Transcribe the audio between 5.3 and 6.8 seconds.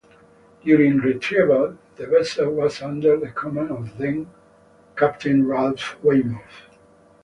Ralph Weymouth.